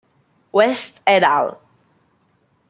[0.51, 1.59] West "et al.